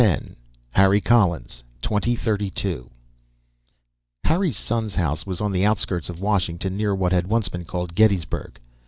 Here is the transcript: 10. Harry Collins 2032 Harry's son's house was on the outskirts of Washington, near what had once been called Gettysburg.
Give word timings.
10. 0.01 0.35
Harry 0.73 0.99
Collins 0.99 1.63
2032 1.83 2.89
Harry's 4.23 4.57
son's 4.57 4.95
house 4.95 5.27
was 5.27 5.39
on 5.39 5.51
the 5.51 5.63
outskirts 5.63 6.09
of 6.09 6.19
Washington, 6.19 6.75
near 6.75 6.95
what 6.95 7.11
had 7.11 7.27
once 7.27 7.49
been 7.49 7.65
called 7.65 7.93
Gettysburg. 7.93 8.59